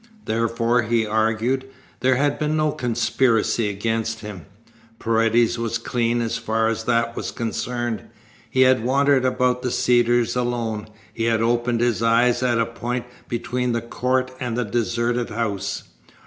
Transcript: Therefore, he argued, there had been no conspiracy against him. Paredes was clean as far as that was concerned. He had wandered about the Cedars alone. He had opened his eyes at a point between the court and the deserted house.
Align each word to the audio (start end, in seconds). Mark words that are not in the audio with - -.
Therefore, 0.25 0.81
he 0.81 1.05
argued, 1.05 1.63
there 1.99 2.15
had 2.15 2.39
been 2.39 2.57
no 2.57 2.71
conspiracy 2.71 3.69
against 3.69 4.21
him. 4.21 4.47
Paredes 4.97 5.59
was 5.59 5.77
clean 5.77 6.23
as 6.23 6.39
far 6.39 6.69
as 6.69 6.85
that 6.85 7.15
was 7.15 7.29
concerned. 7.29 8.01
He 8.49 8.61
had 8.61 8.83
wandered 8.83 9.25
about 9.25 9.61
the 9.61 9.69
Cedars 9.69 10.35
alone. 10.35 10.87
He 11.13 11.25
had 11.25 11.43
opened 11.43 11.81
his 11.81 12.01
eyes 12.01 12.41
at 12.41 12.57
a 12.57 12.65
point 12.65 13.05
between 13.27 13.73
the 13.73 13.81
court 13.81 14.31
and 14.39 14.57
the 14.57 14.65
deserted 14.65 15.29
house. 15.29 15.83